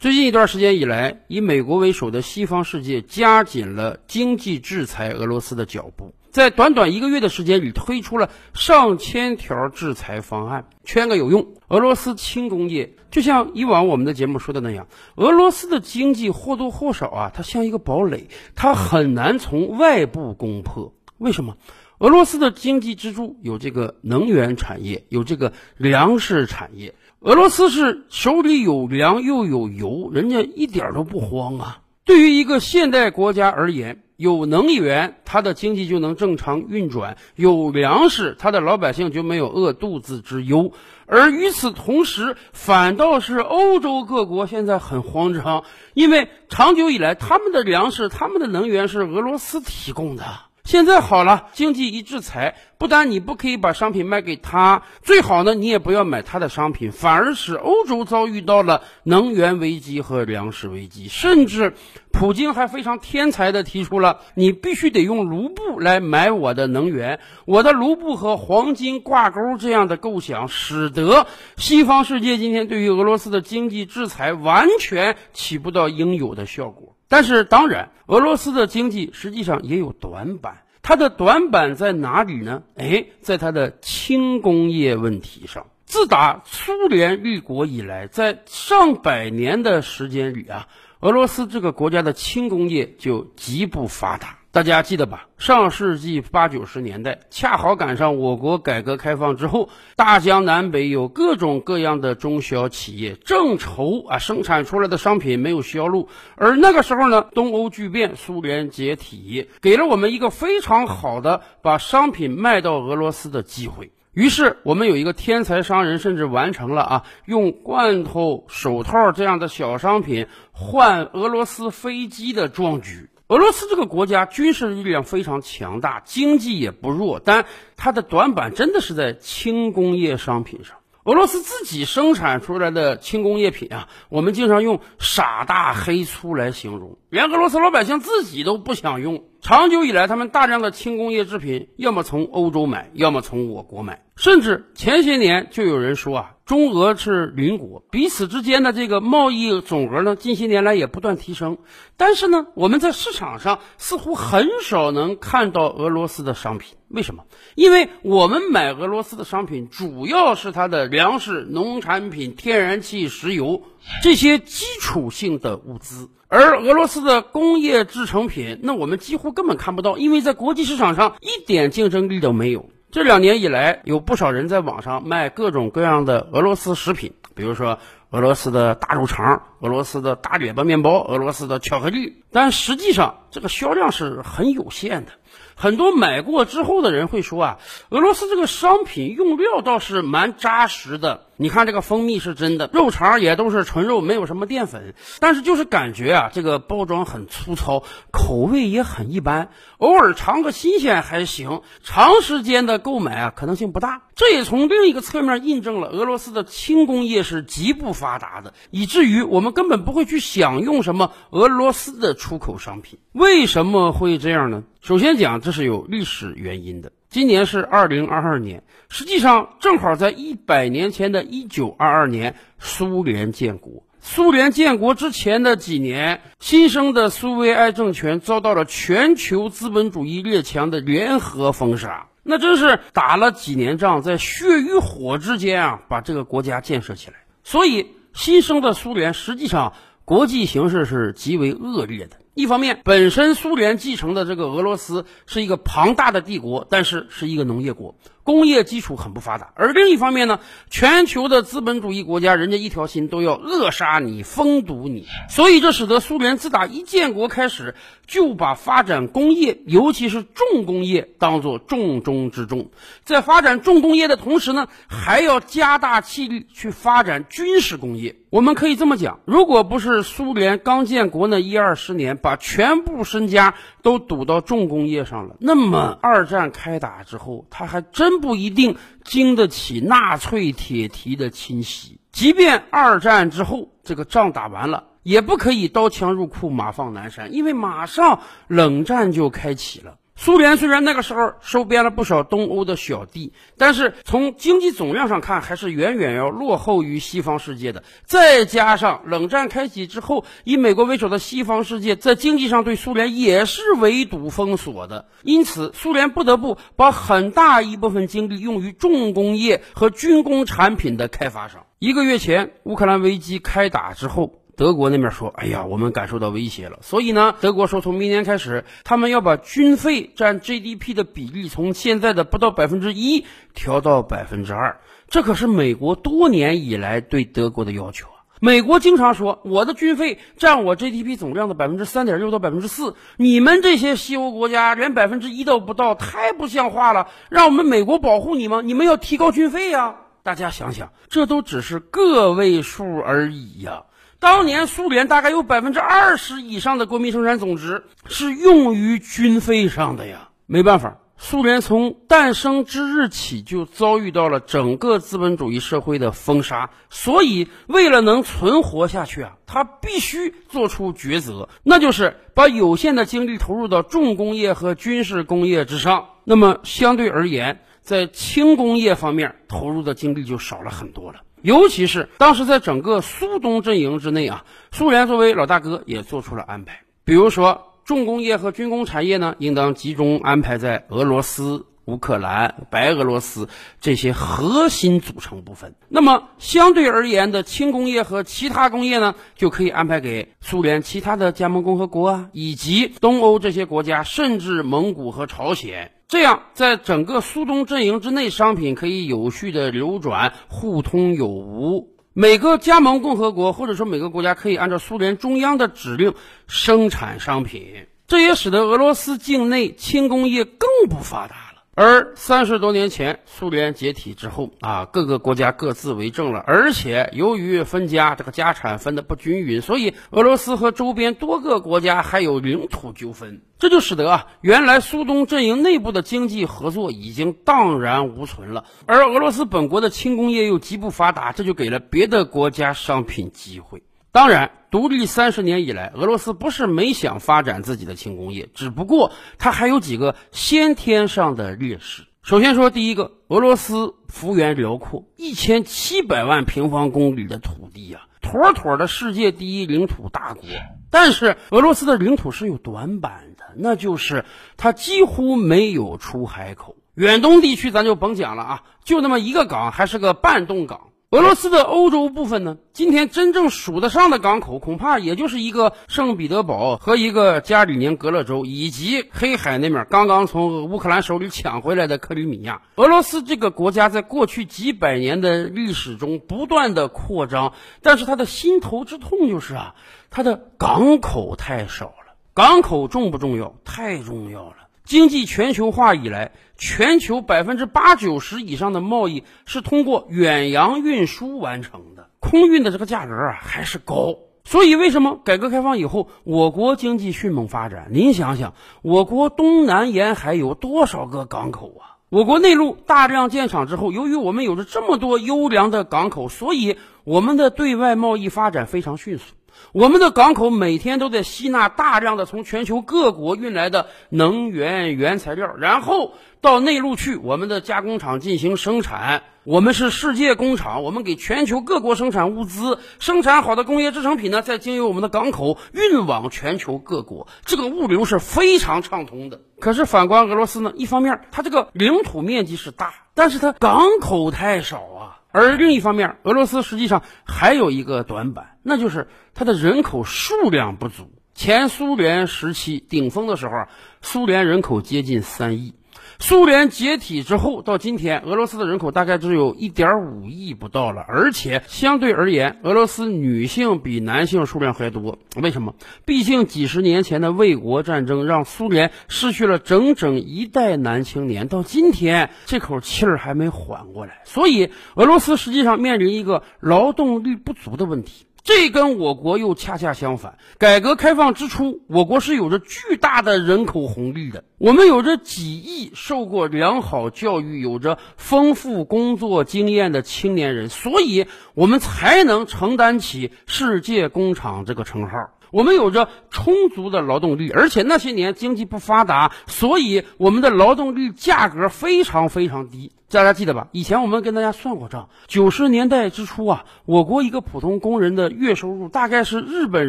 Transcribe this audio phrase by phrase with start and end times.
[0.00, 11.48] 最近一段时间以来，以美国为首的西方世界加紧了经济制裁俄罗斯的脚步，在短短一个月的时间里推出了上千条制裁方案，圈个有用。
[11.68, 20.94] 俄罗斯轻工业就像以往我们的节目说的那样，俄罗斯的经济或多或少啊，它像一个堡垒，它很难从外部攻破。
[21.18, 21.58] 为什么？
[21.98, 26.94] 俄罗斯的经济支柱有这个能源产业，有这个粮食产业。
[27.20, 31.80] 俄罗斯是手里有粮又有油，人家一点都不慌啊。
[32.04, 40.72] 对于一个现代国家而言，有能源，它的经济就能正常运转；有粮食，它的老百姓就没有饿肚子之忧。
[41.04, 50.24] 而与此同时，反倒是欧洲各国现在很慌张，因为长久以来，他们的粮食、他们的能源是俄罗斯提供的。
[50.70, 61.08] 现在好了，经济一制裁，不但你不可以把商品卖给他，最好呢，你也不要买他的商品，反而使欧洲遭遇到了能源危机和粮食危机。
[61.08, 61.74] 甚至，
[62.12, 76.94] 普京还非常天才的提出了，你必须得用卢布来买我的能源，我的卢布和黄金挂钩这样的构想，使得西方世界今天对于俄罗斯的经济制裁完全起不到应有的效果。
[77.10, 80.62] 但是，当然，俄罗斯的经济实际上也有短板。
[80.80, 82.62] 它的短板在哪里呢？
[82.76, 85.66] 哎，在它的轻工业问题上。
[85.86, 90.68] 自打苏联立国以来，在上百年的时间里啊，
[91.00, 94.38] 俄罗斯这个国家的轻工业就极不发达。
[94.52, 95.28] 大家记得吧？
[95.38, 106.08] 上世纪八九十年代，恰好赶上我国改革开放之后，大江南北有各种各样的中小企业正愁啊，生产出来的商品没有销路。
[106.34, 113.92] 而那个时候呢，东欧剧变，苏联解体，给了我们一个非常好的把商品卖到俄罗斯的机会。
[114.12, 123.10] 于是，我们有一个天才商人，甚至完成了啊，用罐头、手套这样的小商品换俄罗斯飞机的壮举。
[123.30, 130.78] 俄罗斯这个国家军事力量非常强大，经济也不弱，但它的短板真的是在轻工业商品上。
[131.04, 139.24] 俄罗斯自己生产出来的轻工业品啊，我们经常用“傻大黑粗”来形容，连俄罗斯老百姓自己都不想用。
[139.40, 146.30] 长久以来，他们大量的轻工业制品要么从欧洲买，要么从我国买，甚至前些年就有人说啊。
[146.44, 151.58] 中俄是邻国，彼此之间的这个贸易总额呢，近些年来也不断提升。
[151.96, 156.76] 但是呢，我们在市场上似乎很少能看到俄罗斯的商品。
[156.88, 157.24] 为什么？
[157.54, 163.62] 因为我们买俄罗斯的商品，主要是它的粮食、农产品、天然气、石油
[164.02, 172.70] 这些基础性的物资，而俄罗斯的工业制成品，那我们几乎根本看不到，因为在国际市场上一点竞争力都没有。
[172.92, 177.80] 这两年以来，有不少人在网上卖各种各样的俄罗斯食品，比如说
[178.10, 185.10] 俄罗斯的大肉肠、俄罗斯的大列巴面包、俄罗斯的巧克力，但实际上这个销量是很有限的。
[185.54, 187.58] 很多买过之后的人会说啊，
[187.90, 191.26] 俄罗斯这个商品用料倒是蛮扎实的。
[191.36, 194.94] 你看这个蜂蜜是真的，肉肠也都是纯肉，没有什么淀粉。
[195.20, 199.48] 但是就是感觉啊，这个包装很粗糙，口味也很一般。
[199.78, 204.02] 偶尔尝个新鲜还行，长时间的购买啊可能性不大。
[204.14, 212.98] 这也从另一个侧面印证了俄罗斯的轻工业是极不发达的，以至于我们根本不会去享用什么俄罗斯的出口商品。
[213.12, 214.64] 为什么会这样呢？
[214.80, 216.90] 首先讲，这是有历史原因的。
[217.10, 223.84] 今年是二零二二年，实际上正好在一百年前的一九二二年，苏联建国。
[224.00, 237.16] 苏联建国之前的几年，新生的苏维埃政权遭到了全球资本主义列强的联合封杀，那真是打了几年仗，在血与火之间啊，把这个国家建设起来。
[237.44, 239.74] 所以，新生的苏联实际上
[240.06, 242.16] 国际形势是极为恶劣的。
[242.40, 247.94] 一方面，本身苏联继承的这个俄罗斯是一个庞大的帝国，但是是一个农业国。
[248.22, 250.38] 工业基础很不发达，而另一方面呢，
[250.68, 257.74] 全球的资本主义国家，人家一条心都要扼杀你、封堵你，所以这使得苏联自打一建国开始，
[258.06, 262.70] 就把发展工业，尤其是重工业，当做重中之重。
[263.04, 268.16] 在发展重工业的同时呢，还要加大气力去发展军事工业。
[268.28, 278.19] 我们可以这么讲，如果不是苏联刚建国那一二十年，把全部身家都赌到重工业上了，那么二战开打之后，他还真。
[278.20, 282.00] 不一定经得起纳粹铁蹄的侵袭。
[282.12, 289.96] 即便二战之后这个仗打完了，也不可以刀枪入库、马放南山，因为马上冷战就开启了。
[290.22, 297.84] 苏联虽然那个时候收编了不少东欧的小弟，但是从经济总量上看，还是远远要落后于西方世界的。
[298.04, 311.64] 再加上冷战开启之后，以美国为首的西方世界在经济上对苏联也是围堵封锁的，因此苏联不得不把很大一部分精力用于重工业和军工产品的开发上。
[311.78, 314.39] 一个月前，乌克兰危机开打之后。
[314.60, 323.24] 德国那边说：“哎呀，我们感受到威胁了，所以呢，德国说从明年开始，他们要把军费占 GDP 的比例从现在的不到百分之一
[323.54, 324.82] 调到百分之二。
[325.08, 328.20] 这可是美国多年以来对德国的要求啊！
[328.38, 337.08] 美国经常说我的军费占我 GDP 总量的百分之三点六到百分之四，你们这些西欧国家连百分之一都不到，太不像话了！
[337.30, 338.60] 让我们美国保护你吗？
[338.62, 339.96] 你们要提高军费呀！
[340.22, 343.84] 大家想想，这都只是个位数而已呀！”
[344.20, 350.28] 当年苏联大概有百分之二十以上的国民生产总值是用于军费上的呀。
[350.44, 366.10] 没办法，苏联从诞生之日起就遭遇到了整个资本主义社会的封杀，所以为了能存活下去啊，他必须做出抉择，那就是把有限的精力投入到重工业和军事工业之上。
[366.24, 371.20] 那么相对而言，在轻工业方面投入的精力就少了很多了。
[371.42, 376.82] 尤其是当时在整个苏东阵营之内啊，苏联作为老大哥也做出了安排。
[377.04, 383.48] 比如说，重工业和军工产业呢，应当集中安排在俄罗斯、乌克兰、白俄罗斯
[383.80, 385.74] 这些核心组成部分。
[385.88, 395.90] 那么，相对而言的轻工业和其他工业呢，就可以安排给苏联其他的加盟共和国啊，以及东欧这些国家，甚至蒙古和朝鲜。
[396.10, 401.94] 这样，在整个苏东阵营之内，商品可以有序的流转，互通有无。
[402.14, 406.12] 每个加盟共和国或者说每个国家可以按照苏联中央的指令
[406.48, 411.49] 生产商品，这也使得俄罗斯境内轻工业更不发达。
[411.76, 428.64] 而三十多年前，苏联解体之后啊，各个国家各自为政了，而且由于分家，这个家产分的不均匀，所以俄罗斯和周边多个国家还有领土纠纷，这就使得啊，原来苏东阵营内部的经济合作已经荡然无存了。
[428.84, 433.82] 而俄罗斯本国的轻工业又极不发达，这就给了别的国家商品机会。
[434.12, 442.04] 当然，独立三十年以来，俄罗斯不是没想发展自己的轻工业，只不过它还有几个先天上的劣势。
[442.22, 450.42] 首先说第一个，俄罗斯幅员辽阔，一千七百万平方公里的土地呀，妥妥的世界第一领土大国。
[450.90, 454.24] 但是俄罗斯的领土是有短板的，那就是
[454.56, 456.76] 它几乎没有出海口。
[456.94, 460.88] 远东地区咱就甭讲了啊，就那么一个港，还是个半冻港。
[461.10, 462.56] 俄罗斯的欧洲部分呢？
[462.72, 472.62] 今天真正数得上的港口，恐怕也就是一个圣彼得堡和一个加里宁格勒州，以及黑海那面刚刚从乌克兰手里抢回来的克里米亚。
[472.76, 479.74] 俄罗斯这个国家在过去几百年的历史中不断的扩张，但是它的心头之痛就是啊，
[480.10, 482.14] 它的港口太少了。
[482.34, 483.56] 港口重不重要？
[483.64, 484.54] 太重要了。
[484.84, 494.16] 经济全球化以来，全球百分之八九十以上的贸易是通过远洋运输完成的，空运的这个价格啊还是高。
[494.44, 497.88] 所以，为什么改革开放以后我国经济迅猛发展？
[497.92, 498.52] 您想想，
[498.82, 501.89] 我国东南沿海有多少个港口啊？
[502.10, 509.24] 我国内陆大量建厂之后，由于我们有着这么多优良的港口，所以我们的对外贸易发展非常迅速。
[509.70, 519.22] 我们的港口每天都在吸纳大量的从全球各国运来的能源原材料，然后到内陆去，我们的加工厂进行生产。
[519.44, 529.40] 我们是世界工厂，我们给全球各国生产物资，生产好的工业制成品呢，再经由我们的港口运往全球各国，这个物流是非常畅通的。
[529.58, 535.20] 可是反观俄罗斯呢，一方面它这个领土面积是大，但是它港口太少啊。
[535.32, 541.10] 而另一方面，俄罗斯实际上还有一个短板，那就是它的人口数量不足。
[541.34, 543.68] 前苏联时期顶峰的时候啊，
[544.02, 545.72] 苏联人口接近三亿。
[546.22, 555.18] 苏联解体之后，到今天，俄罗斯的人口大概只有一点五亿不到了，而且相对而言，俄罗斯女性比男性数量还多。
[555.40, 555.74] 为什么？
[556.04, 568.26] 毕竟几十年前的卫国战争让苏联失去了整整一代男青年，到今天这口气儿还没缓过来，所以俄罗斯实际上面临一个劳动力不足的问题。
[568.42, 570.38] 这跟我国又恰恰相反。
[570.58, 574.44] 改革开放之初，我国是有着巨大的人口红利的。
[574.58, 585.30] 我们有着几亿受过良好教育、有着丰富工作经验的青年人，所以我们才能承担起“世界工厂”这个称号。
[585.50, 592.92] 我们有着充足的劳动力，而且那些年经济不发达，所以我们的劳动力价格非常非常低。
[593.12, 593.66] 大家记得吧？
[593.72, 599.88] 以前我们跟大家算过账，九十年代之初啊，我国一个普通工人的月收入大概是日本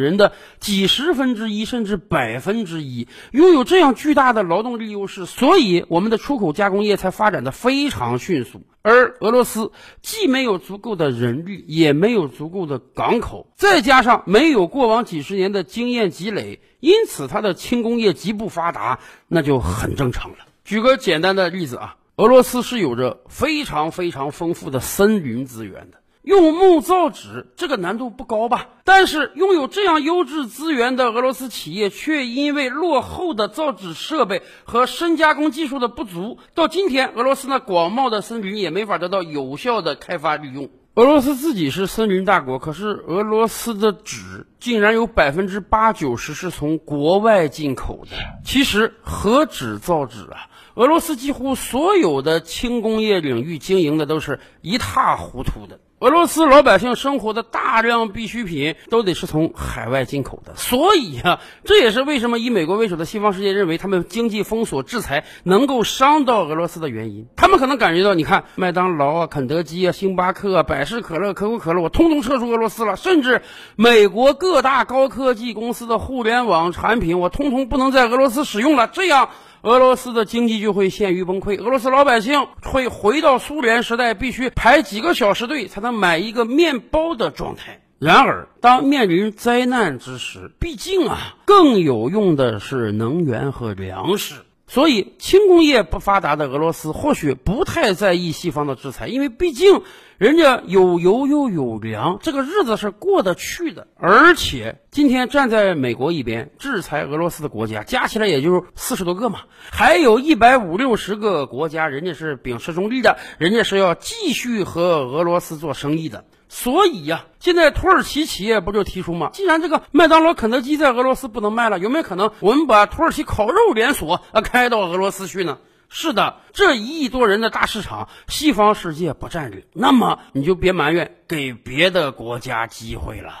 [0.00, 3.06] 人的几十分之一，甚至百分之一。
[3.30, 8.62] 拥有这样巨大的劳动力优势，所以我们的出口加工业才发展的非常迅速。
[8.82, 18.98] 而俄罗斯既没有足够的人力，也没有足够的港口，再加上没有过往几十年的经验积累，因此它的轻工业极不发达，
[19.28, 20.38] 那就很正常了。
[20.64, 21.96] 举个简单的例子啊。
[22.16, 28.68] 俄罗斯是有着非常非常丰富的森林资源的，用木造纸这个难度不高吧？
[28.84, 40.68] 但是拥有这样优质资源的俄罗斯企业，却因为落后的造纸设备和深加工技术的不足，到今天俄罗斯那广袤的森林也没法得到有效的开发利用。
[40.94, 48.16] 俄罗斯自己是森林大国，可是俄罗斯的纸竟然有百分之八九十是从国外进口的。
[48.44, 50.51] 其实何止造纸啊？
[50.74, 55.80] 俄罗斯几乎所有的轻工业领域经营的都是一塌糊涂的。
[55.98, 67.28] 俄罗斯老百姓生活的大量必需品都得是从海外进口的，所以呀，这也是为什么以美国为首的西方世界认为他们经济封锁制裁能够伤到俄罗斯的原因。
[67.36, 73.42] 他们可能感觉到，你看麦当劳啊、肯德基啊、星巴克啊、百事可乐、可口可乐，我通通撤出俄罗斯了，甚至
[73.76, 79.28] 美国各大高科技公司的互联网产品，我通通不能在俄罗斯使用了，这样。
[79.62, 87.80] 俄罗斯的经济就会陷于崩溃，俄罗斯老百姓会回到苏联时代必须排几个小时队才能买一个面包的状态。
[88.00, 94.34] 然而，当面临灾难之时，毕竟啊，更有用的是能源和粮食。
[94.72, 99.82] 所以，轻工业不发达的俄罗斯或许不太在意西方的制裁，因为毕竟
[100.16, 103.86] 人家有油又有粮，这个日子是过得去的。
[103.96, 116.24] 而且，今天站在美国一边制裁俄罗斯的国家加起来也就四十多个嘛，还有一百五六十个国家，人家是秉持中立的，人家是要继续和俄罗斯做生意的。
[116.54, 119.30] 所以呀，现在土耳其企业不就提出吗？
[119.32, 125.56] 既然这个麦当劳、肯德基在俄罗斯不能卖了，有没有可能我们把土耳其烤肉连锁啊开到俄罗斯去呢？
[125.88, 133.32] 是的，这一亿多人的大市场，西方世界不占领，那么你就别埋怨给别的国家机会了。